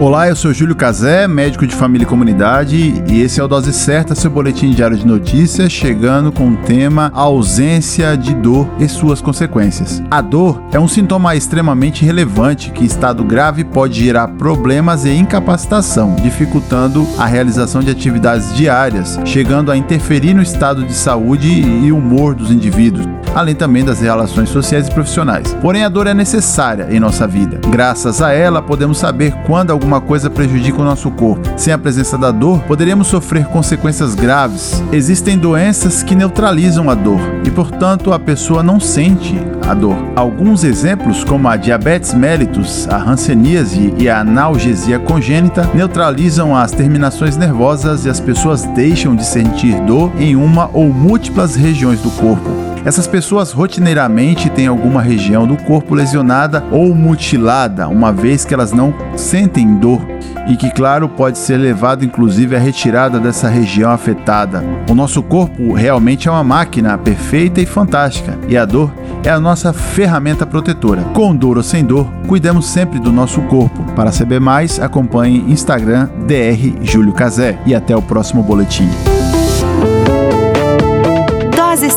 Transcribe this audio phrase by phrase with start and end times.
[0.00, 3.70] Olá, eu sou Júlio Cazé, médico de família e comunidade, e esse é o Dose
[3.70, 9.20] Certa, seu boletim diário de notícias, chegando com o tema ausência de dor e suas
[9.20, 10.02] consequências.
[10.10, 15.10] A dor é um sintoma extremamente relevante que, em estado grave, pode gerar problemas e
[15.10, 21.92] incapacitação, dificultando a realização de atividades diárias, chegando a interferir no estado de saúde e
[21.92, 25.54] humor dos indivíduos, além também das relações sociais e profissionais.
[25.60, 27.60] Porém, a dor é necessária em nossa vida.
[27.68, 31.48] Graças a ela, podemos saber quando alguma coisa prejudica o nosso corpo.
[31.56, 34.82] Sem a presença da dor, poderíamos sofrer consequências graves.
[34.92, 39.96] Existem doenças que neutralizam a dor e, portanto, a pessoa não sente a dor.
[40.16, 47.36] Alguns exemplos, como a diabetes mellitus, a hanseníase e a analgesia congênita, neutralizam as terminações
[47.36, 52.69] nervosas e as pessoas deixam de sentir dor em uma ou múltiplas regiões do corpo.
[52.84, 58.72] Essas pessoas rotineiramente têm alguma região do corpo lesionada ou mutilada, uma vez que elas
[58.72, 60.00] não sentem dor
[60.48, 64.64] e que, claro, pode ser levado inclusive à retirada dessa região afetada.
[64.88, 68.90] O nosso corpo realmente é uma máquina perfeita e fantástica, e a dor
[69.22, 71.02] é a nossa ferramenta protetora.
[71.14, 73.82] Com dor ou sem dor, cuidemos sempre do nosso corpo.
[73.94, 77.14] Para saber mais, acompanhe Instagram DR Júlio
[77.66, 78.88] e até o próximo boletim.